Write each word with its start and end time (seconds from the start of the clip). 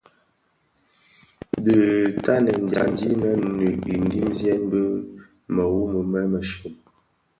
Dhi 1.63 1.75
ntanen 2.17 2.59
dyandi 2.69 3.03
di 3.09 3.15
nud 3.21 3.41
ndhemziyèn 4.07 4.61
bi 4.71 4.81
mëwoni 5.53 6.01
më 6.11 6.21
mëshyom. 6.31 6.75